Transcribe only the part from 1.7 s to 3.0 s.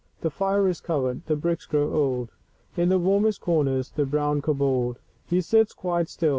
cold; In the